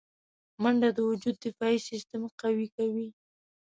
منډه 0.61 0.89
د 0.97 0.99
وجود 1.09 1.35
دفاعي 1.45 1.77
سیستم 1.89 2.21
قوي 2.41 2.67
کوي 2.77 3.07